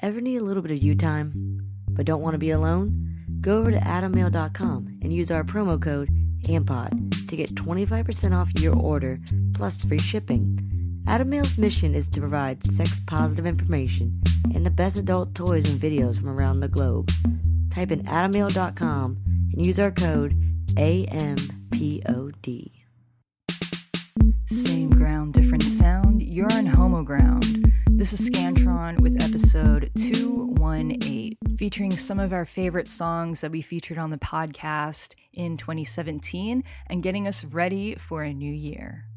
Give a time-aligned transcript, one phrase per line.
[0.00, 3.24] Ever need a little bit of you time, but don't want to be alone?
[3.40, 6.08] Go over to adammale.com and use our promo code
[6.44, 9.18] AMPOD to get 25% off your order
[9.54, 11.02] plus free shipping.
[11.08, 14.22] Adam Male's mission is to provide sex positive information
[14.54, 17.10] and the best adult toys and videos from around the globe.
[17.70, 19.18] Type in adammale.com
[19.52, 20.32] and use our code
[20.76, 22.70] AMPOD.
[24.44, 26.22] Same ground, different sound.
[26.22, 27.72] You're on Homo Ground.
[27.98, 33.98] This is Scantron with episode 218, featuring some of our favorite songs that we featured
[33.98, 39.07] on the podcast in 2017 and getting us ready for a new year.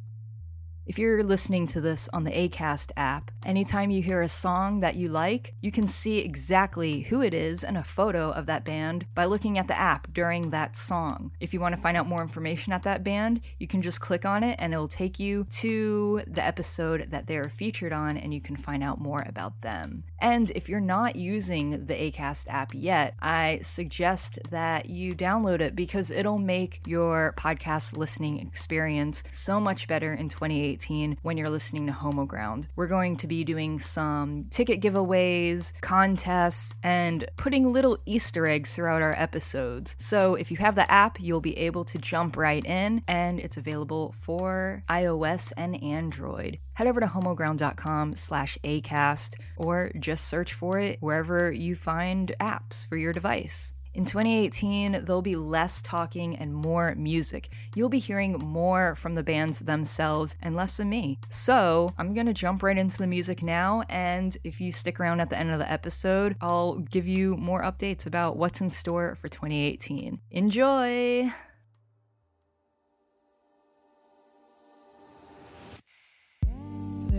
[0.83, 4.95] If you're listening to this on the ACAST app, anytime you hear a song that
[4.95, 9.05] you like, you can see exactly who it is and a photo of that band
[9.13, 11.31] by looking at the app during that song.
[11.39, 14.25] If you want to find out more information at that band, you can just click
[14.25, 18.41] on it and it'll take you to the episode that they're featured on and you
[18.41, 20.03] can find out more about them.
[20.21, 25.75] And if you're not using the ACAST app yet, I suggest that you download it
[25.75, 31.87] because it'll make your podcast listening experience so much better in 2018 when you're listening
[31.87, 32.67] to Homo Ground.
[32.75, 39.01] We're going to be doing some ticket giveaways, contests, and putting little Easter eggs throughout
[39.01, 39.95] our episodes.
[39.97, 43.57] So if you have the app, you'll be able to jump right in, and it's
[43.57, 46.57] available for iOS and Android.
[46.81, 52.87] Head over to homoground.com slash acast or just search for it wherever you find apps
[52.87, 53.75] for your device.
[53.93, 57.49] In 2018, there'll be less talking and more music.
[57.75, 61.19] You'll be hearing more from the bands themselves and less than me.
[61.29, 65.29] So, I'm gonna jump right into the music now, and if you stick around at
[65.29, 69.27] the end of the episode, I'll give you more updates about what's in store for
[69.27, 70.19] 2018.
[70.31, 71.31] Enjoy!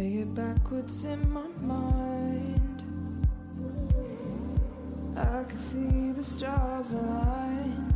[0.02, 2.82] Lay it backwards in my mind.
[5.16, 7.94] I could see the stars align.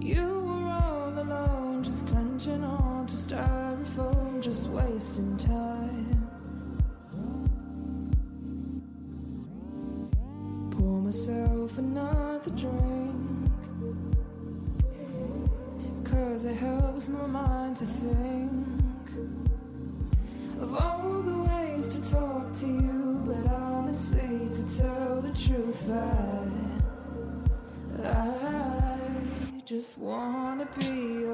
[0.00, 6.30] You were all alone, just clenching on to styrofoam, just wasting time.
[10.70, 13.52] Pour myself another drink.
[16.04, 18.37] Cause it helps my mind to think
[22.60, 26.48] to you, but honestly, to tell the truth, I,
[28.02, 28.98] I
[29.64, 31.24] just wanna be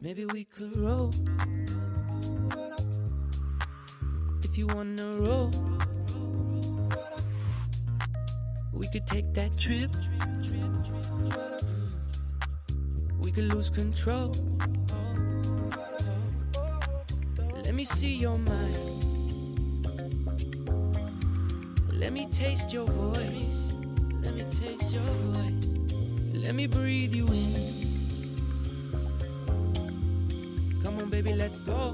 [0.00, 1.10] Maybe we could roll.
[4.42, 5.50] If you wanna roll,
[8.72, 9.90] we could take that trip.
[13.22, 14.32] We could lose control.
[17.64, 18.78] Let me see your mind.
[21.92, 23.74] Let me taste your voice.
[24.22, 25.69] Let me taste your voice.
[26.42, 27.54] Let me breathe you in.
[30.82, 31.92] Come on, baby, let's go.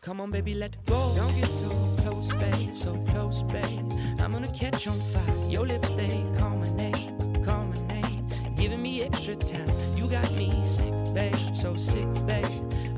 [0.00, 1.12] Come on, baby, let go.
[1.14, 1.68] Don't get so
[1.98, 3.92] close, babe, so close, babe.
[4.18, 5.46] I'm gonna catch on fire.
[5.48, 8.26] Your lips, they call my name, call my name.
[8.56, 9.70] Giving me extra time.
[9.96, 12.44] You got me sick, babe, so sick, babe.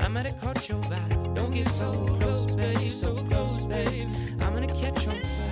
[0.00, 1.34] I'm have caught your vibe.
[1.34, 4.08] Don't get so close, babe, so close, babe.
[4.40, 5.51] I'm gonna catch on fire.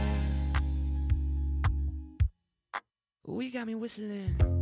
[3.74, 4.59] Whistling.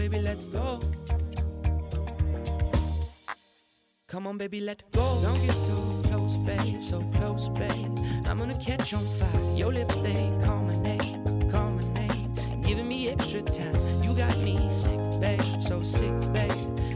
[0.00, 0.80] Baby, let's go.
[4.06, 5.20] Come on, baby, let go.
[5.20, 7.98] Don't get so close, babe, so close, babe.
[8.24, 9.54] I'm gonna catch on fire.
[9.54, 12.34] Your lips, they call my name, call my name.
[12.62, 13.76] Giving me extra time.
[14.02, 16.50] You got me sick, babe, so sick, babe.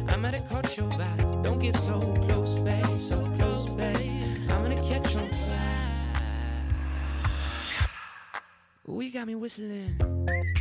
[0.09, 1.45] I might have caught your vibe.
[1.45, 4.25] Don't get so close, babe, so close, babe.
[4.49, 5.75] I'm gonna catch on fire.
[8.87, 10.54] We got me whistling.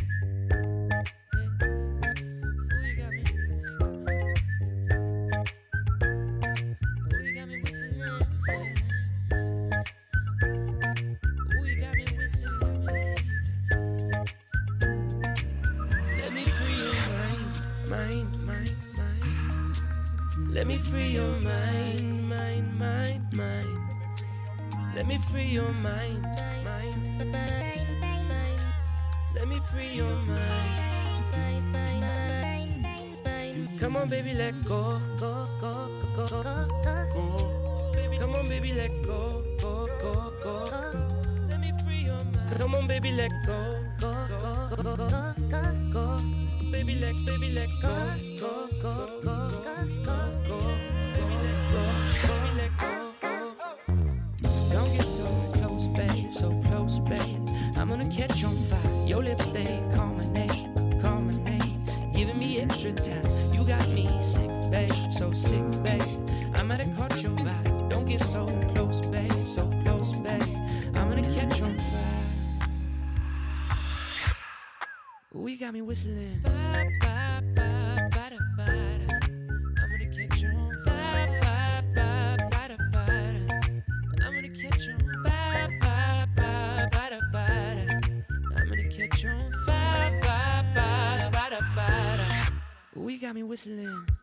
[93.54, 94.13] Whistling.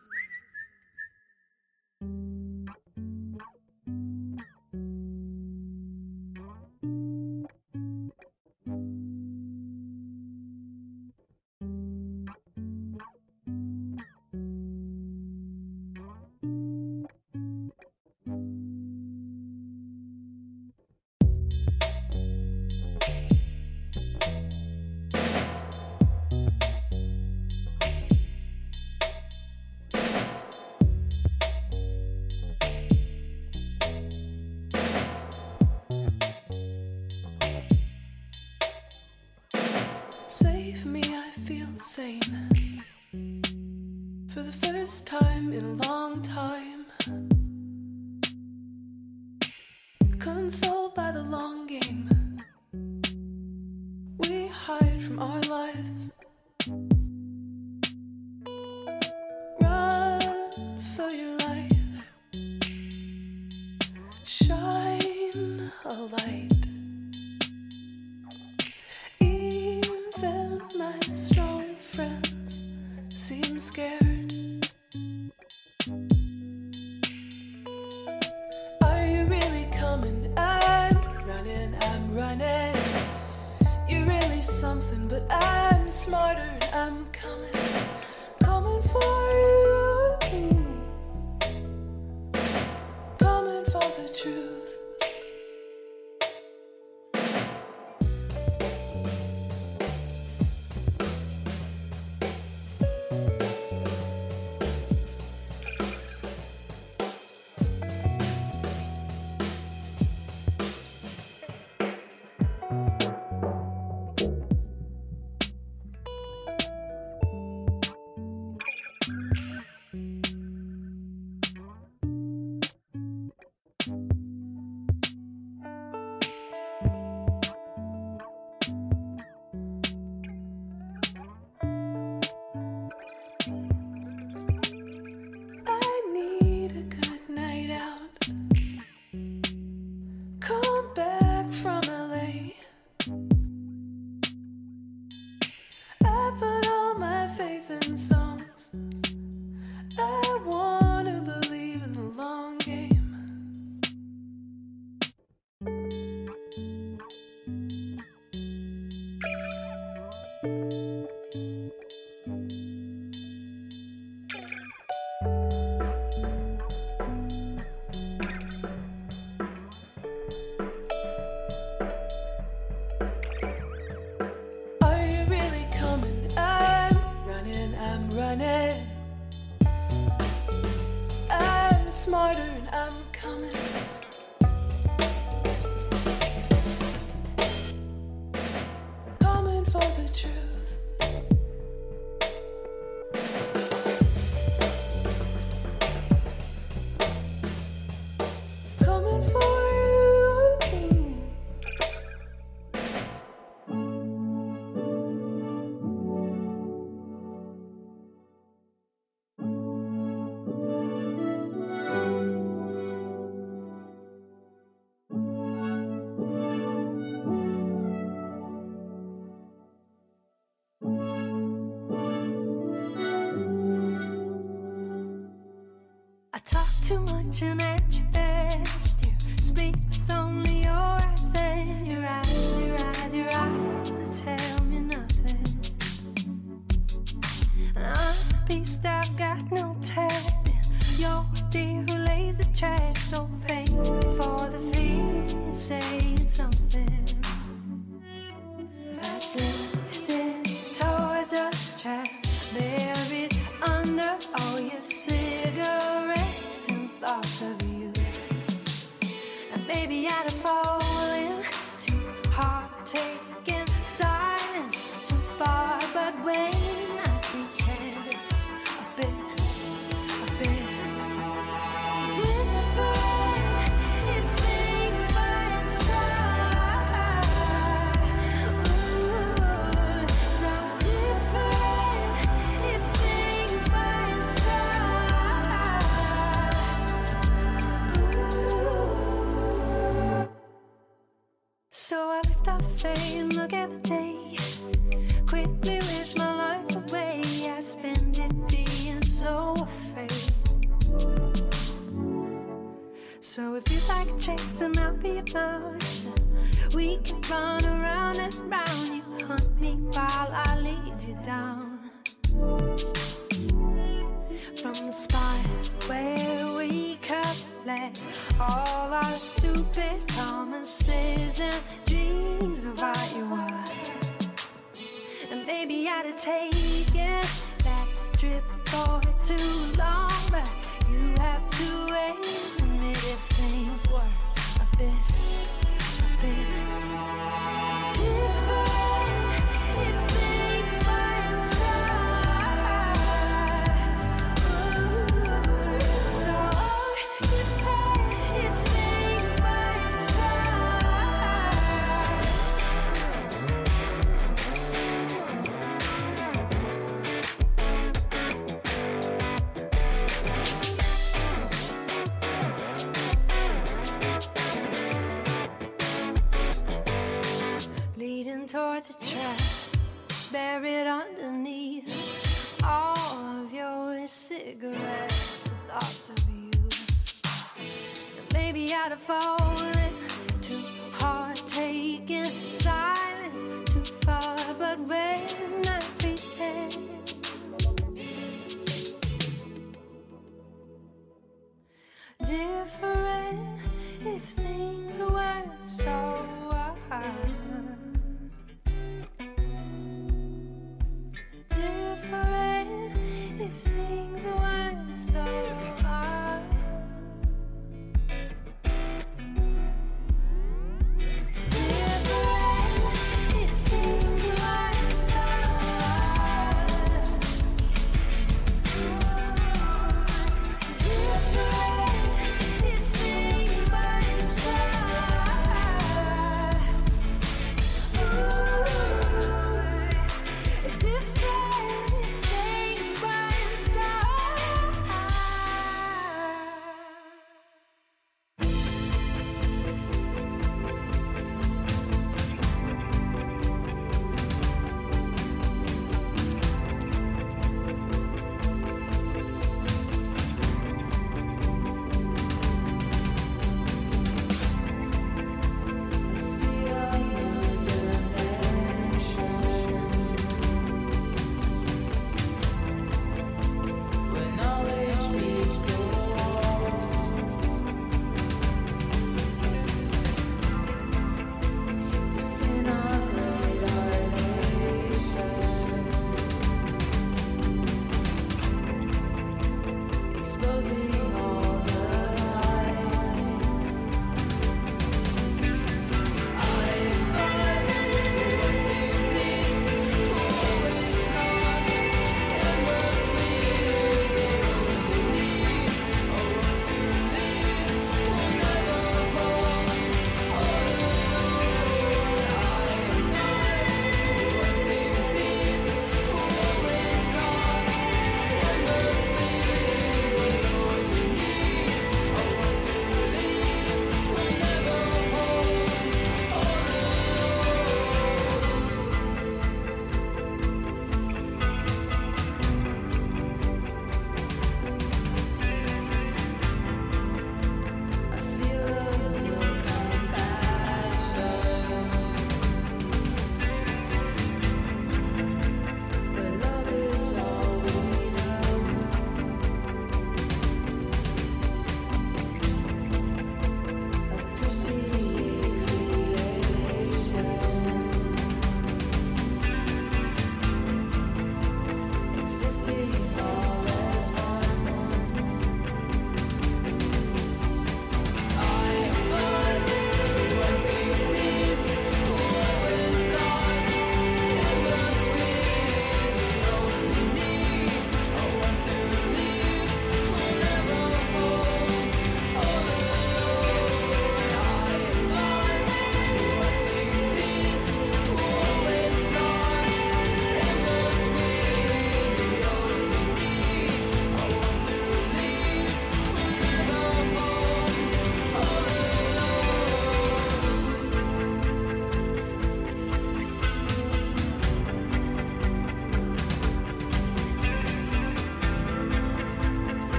[226.92, 229.06] Too much and at your best.
[229.06, 229.91] You speak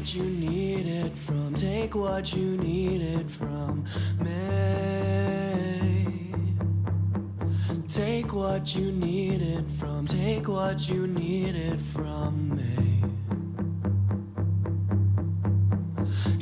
[0.00, 3.84] what you needed from, take what you needed from
[4.18, 4.32] me.
[7.86, 13.04] Take what you needed from, take what you needed from me.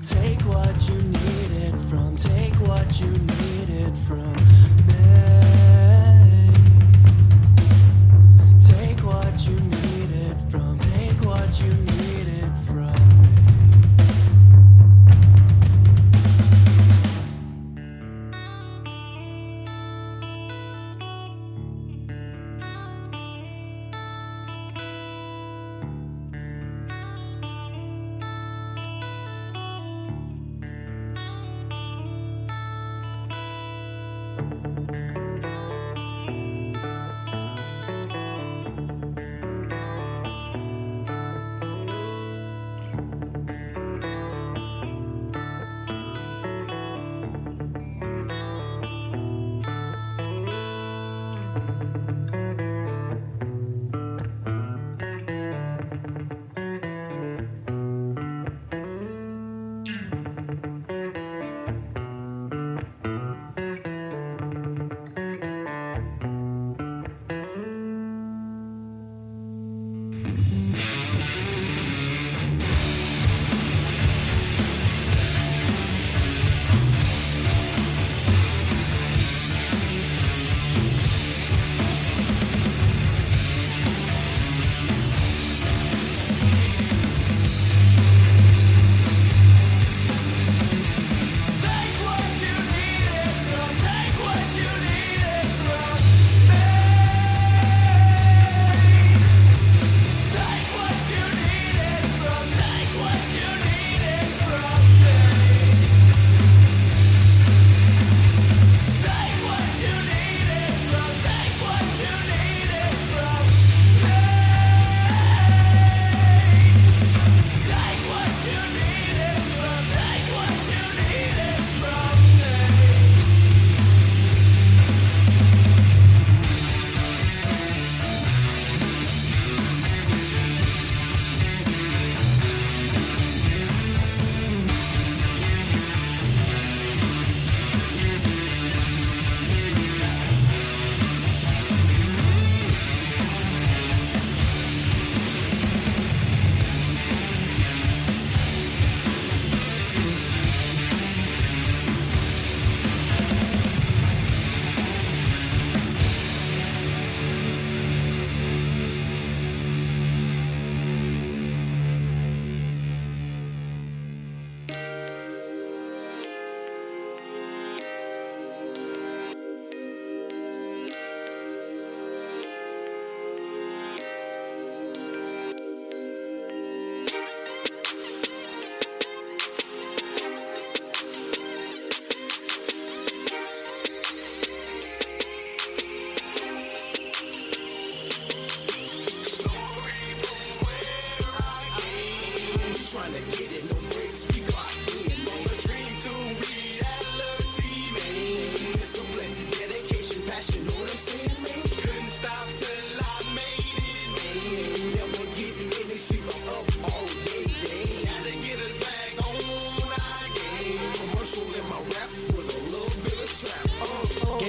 [0.02, 4.67] Take what you needed from, take what you needed from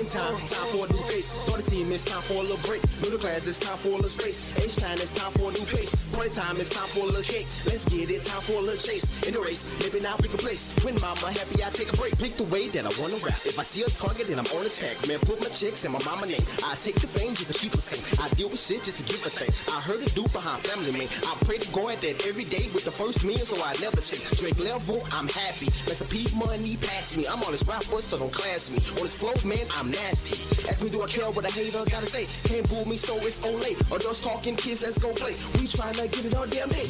[0.09, 1.27] Springtime, time for a new face.
[1.27, 2.81] Start a team, it's time for a little break.
[3.03, 4.57] Middle class, it's time for a little space.
[4.57, 6.08] H time, it's time for a new pace.
[6.19, 7.47] Time, it's time for a little cake.
[7.65, 9.23] Let's get it, time for a little chase.
[9.25, 10.75] In the race, maybe now pick a place.
[10.85, 12.13] When mama happy, I take a break.
[12.19, 13.39] Pick the way that I wanna rap.
[13.47, 14.99] If I see a target, then I'm on attack.
[15.09, 16.43] Man, put my chicks in my mama name.
[16.69, 18.03] I take the fame just to keep it sane.
[18.21, 19.49] I deal with shit just to give a thing.
[19.73, 21.07] I heard it dude behind family man.
[21.07, 24.21] I pray to God that every day with the first meal, so I never check.
[24.37, 25.71] Drake level, I'm happy.
[25.87, 27.25] The P money pass me.
[27.25, 28.83] I'm on this rap so don't class me.
[28.99, 30.58] On this flow, man, I'm nasty.
[30.69, 32.25] Ask me, do I care what a hater gotta say?
[32.47, 33.73] Can't boo me, so it's Olay.
[33.91, 35.33] Or those talking kids, let's go play.
[35.57, 36.85] We tryna get it all damn day.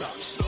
[0.00, 0.39] Snitches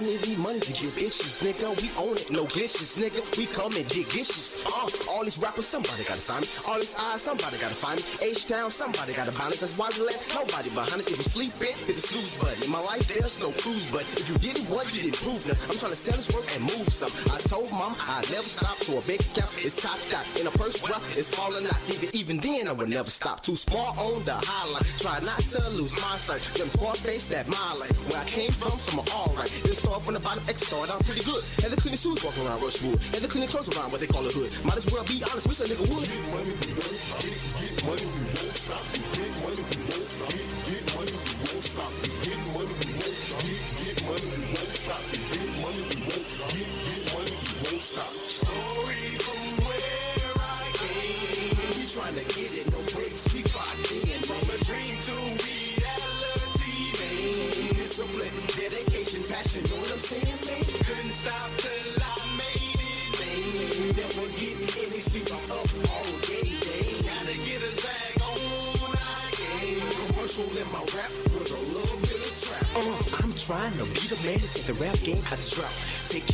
[0.00, 1.68] I need these money to give itches, nigga.
[1.76, 3.20] We own it, no glitches, nigga.
[3.36, 4.56] We come and get glitches.
[4.64, 6.48] Uh, all these rappers, somebody gotta sign me.
[6.64, 8.32] All these eyes, somebody gotta find me.
[8.32, 9.60] H Town, somebody gotta bind it.
[9.60, 11.12] That's why we left nobody behind it.
[11.12, 12.64] If you sleeping, hit the snooze button.
[12.64, 14.08] In my life, there's no cruise button.
[14.08, 15.68] If you didn't want, you didn't prove nothing.
[15.68, 17.12] I'm trying to sell this work and move some.
[17.36, 19.52] I told mom I'd never stop to a big cap.
[19.60, 20.24] It's top dot.
[20.40, 21.76] In a purse, well, it's falling out.
[21.92, 23.44] Even, even then, I would never stop.
[23.44, 24.80] Too small on the highline.
[24.96, 26.40] Try not to lose my sight.
[26.56, 27.92] Them small face that my life.
[28.08, 29.52] Where I came from, from alright.
[29.60, 31.42] Then start from the bottom, X I'm pretty good.
[31.66, 32.94] Had the clean shoes walking around Rushwood.
[33.10, 34.46] Had the clean clothes around what they call a hood.
[34.64, 36.06] Might as well be honest, wish a nigga would.
[37.82, 38.39] Trying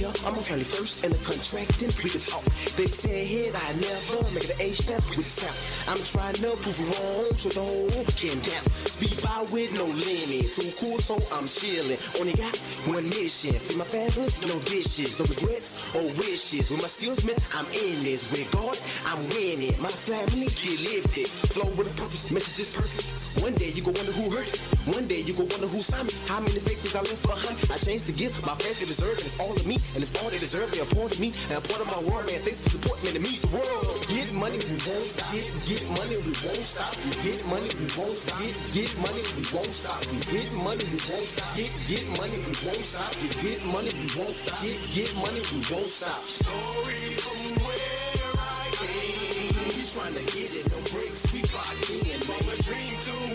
[0.04, 2.44] I'm a family first and a contract, then we can talk.
[2.76, 5.56] They say here I never make it an H step with sound.
[5.88, 8.64] I'm trying to prove wrong, so the whole can down.
[8.84, 11.96] Speed by with no limit, too cool, so I'm chilling.
[12.20, 12.52] Only got
[12.92, 16.68] one mission, feed my family, no dishes, no regrets or wishes.
[16.68, 18.36] With my skills, man, I'm in this.
[18.36, 18.76] With God,
[19.08, 19.72] I'm winning.
[19.80, 21.24] My family get lifted,
[21.56, 23.15] flow with a purpose, message is perfect.
[23.42, 24.60] One day you go wonder who hurt it.
[24.88, 26.14] One day you go wonder who signed me.
[26.30, 27.56] How many faces I left behind?
[27.68, 30.14] I changed the gift, my fans they deserve, and it's all of me, and it's
[30.18, 30.70] all they deserve.
[30.72, 32.40] They're part of me, and a part of my world, man.
[32.40, 33.18] Thanks for support, man.
[33.18, 33.86] It means the world.
[34.08, 35.28] Get money, we won't stop.
[35.34, 36.92] Get, get money, we won't stop.
[37.20, 38.38] Get money, we won't stop.
[38.40, 40.00] Get, get money, we won't stop.
[40.32, 41.50] Get money, we won't stop.
[41.58, 43.10] Get, get money, we won't stop.
[43.42, 44.58] Get money, we won't stop.
[44.64, 46.20] Get, get money, we won't stop.
[46.24, 49.54] Story from where I came.
[49.76, 52.16] We trying to get it, no breaks, we clocked in.
[52.16, 53.25] A dream to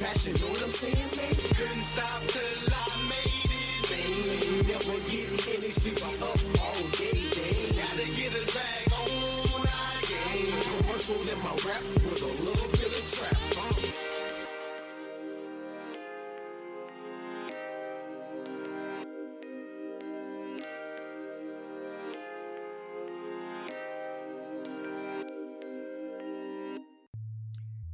[0.00, 1.34] passion, know what I'm saying, man?
[1.58, 4.70] Couldn't stop till I made it, man.
[4.70, 7.74] Never getting any sleep, I'm up all day, day.
[7.74, 9.66] Gotta get a bag on
[9.98, 10.54] again.
[10.86, 12.57] Commercial in my rap with a little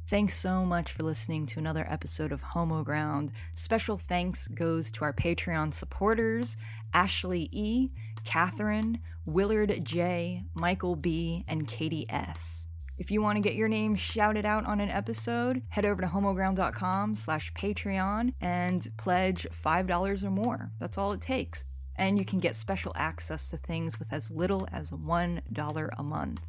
[0.07, 3.31] Thanks so much for listening to another episode of Homoground.
[3.55, 6.57] Special thanks goes to our Patreon supporters
[6.93, 7.89] Ashley E.,
[8.23, 12.67] Catherine, Willard J., Michael B., and Katie S.
[12.99, 16.07] If you want to get your name shouted out on an episode, head over to
[16.07, 20.71] homoground.com slash Patreon and pledge $5 or more.
[20.79, 21.65] That's all it takes.
[21.97, 26.41] And you can get special access to things with as little as $1 a month.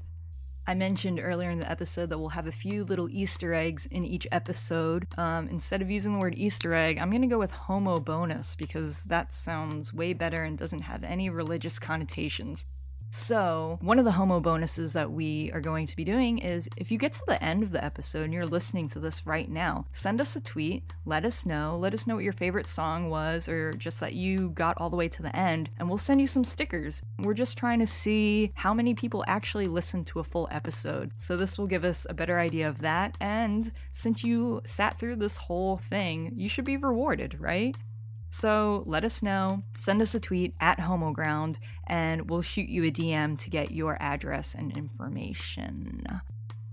[0.69, 4.05] I mentioned earlier in the episode that we'll have a few little Easter eggs in
[4.05, 5.07] each episode.
[5.17, 8.57] Um, instead of using the word Easter egg, I'm going to go with homo bonus
[8.57, 12.67] because that sounds way better and doesn't have any religious connotations.
[13.11, 16.91] So, one of the homo bonuses that we are going to be doing is if
[16.91, 19.87] you get to the end of the episode and you're listening to this right now,
[19.93, 23.49] send us a tweet, let us know, let us know what your favorite song was,
[23.49, 26.27] or just that you got all the way to the end, and we'll send you
[26.27, 27.01] some stickers.
[27.19, 31.13] We're just trying to see how many people actually listen to a full episode.
[31.19, 33.17] So, this will give us a better idea of that.
[33.21, 37.77] And since you sat through this whole thing, you should be rewarded, right?
[38.37, 41.57] So let us know, send us a tweet at HomoGround,
[41.87, 46.05] and we'll shoot you a DM to get your address and information.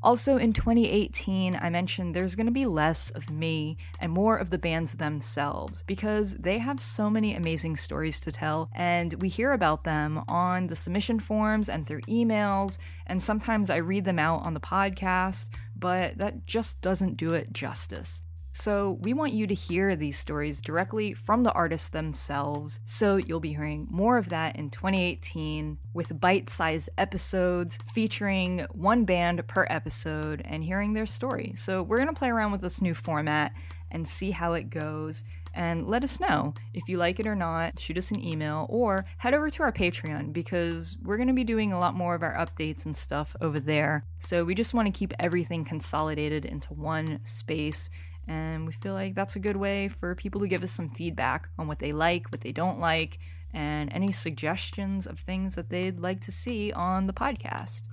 [0.01, 4.49] Also, in 2018, I mentioned there's going to be less of me and more of
[4.49, 9.53] the bands themselves because they have so many amazing stories to tell, and we hear
[9.53, 14.45] about them on the submission forms and through emails, and sometimes I read them out
[14.45, 15.47] on the podcast,
[15.78, 18.22] but that just doesn't do it justice.
[18.56, 22.82] So, we want you to hear these stories directly from the artists themselves.
[22.86, 29.06] So, you'll be hearing more of that in 2018 with bite sized episodes featuring one
[29.06, 31.54] band per episode and hearing their story.
[31.56, 33.54] So, we're going to play around with this new format
[33.89, 35.24] and see how it goes.
[35.56, 37.80] And let us know if you like it or not.
[37.80, 41.43] Shoot us an email or head over to our Patreon because we're going to be
[41.43, 44.04] doing a lot more of our updates and stuff over there.
[44.20, 47.89] So, we just want to keep everything consolidated into one space
[48.28, 51.49] and we feel like that's a good way for people to give us some feedback
[51.57, 53.19] on what they like, what they don't like,
[53.53, 57.84] and any suggestions of things that they'd like to see on the podcast.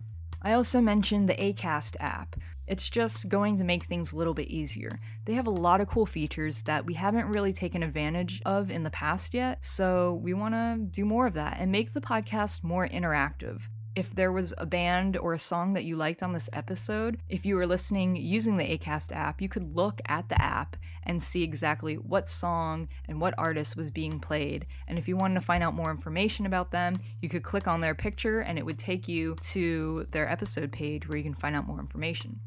[0.43, 2.37] I also mentioned the ACAST app.
[2.67, 4.99] It's just going to make things a little bit easier.
[5.27, 8.83] They have a lot of cool features that we haven't really taken advantage of in
[8.83, 12.65] the past yet, so we want to do more of that and make the podcast
[12.65, 16.49] more interactive if there was a band or a song that you liked on this
[16.53, 20.77] episode, if you were listening using the ACAST app, you could look at the app
[21.03, 24.65] and see exactly what song and what artist was being played.
[24.87, 27.81] And if you wanted to find out more information about them, you could click on
[27.81, 31.57] their picture and it would take you to their episode page where you can find
[31.57, 32.39] out more information.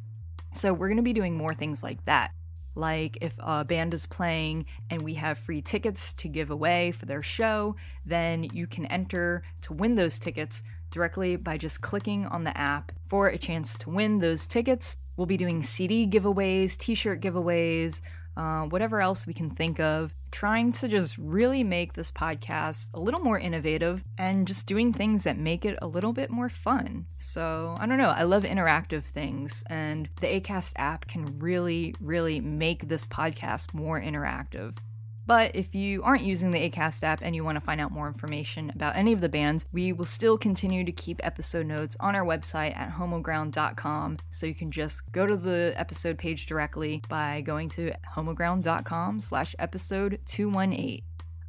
[0.54, 2.32] So, we're going to be doing more things like that.
[2.76, 7.06] Like if a band is playing and we have free tickets to give away for
[7.06, 7.76] their show,
[8.06, 10.64] then you can enter to win those tickets
[10.94, 14.96] directly by just clicking on the app for a chance to win those tickets.
[15.18, 18.02] We'll be doing CD giveaways, t shirt giveaways,
[18.38, 23.00] uh, whatever else we can think of, trying to just really make this podcast a
[23.00, 27.06] little more innovative and just doing things that make it a little bit more fun.
[27.20, 32.40] So, I don't know, I love interactive things, and the ACAST app can really, really
[32.40, 34.78] make this podcast more interactive.
[35.26, 38.08] But if you aren't using the ACAST app and you want to find out more
[38.08, 42.16] information about any of the bands, we will still continue to keep episode notes on
[42.16, 44.18] our website at homoground.com.
[44.32, 49.56] So you can just go to the episode page directly by going to homoground.com slash
[49.60, 51.02] episode 218.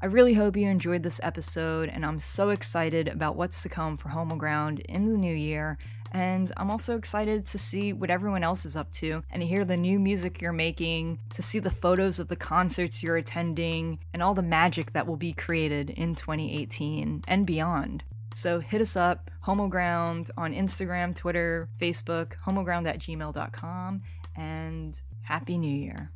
[0.04, 3.96] I really hope you enjoyed this episode, and I'm so excited about what's to come
[3.96, 5.78] for Homoground in the new year.
[6.14, 9.64] And I'm also excited to see what everyone else is up to and to hear
[9.64, 14.22] the new music you're making, to see the photos of the concerts you're attending, and
[14.22, 18.04] all the magic that will be created in 2018 and beyond.
[18.36, 24.00] So hit us up, Homoground on Instagram, Twitter, Facebook, homoground at gmail.com,
[24.36, 26.13] and Happy New Year.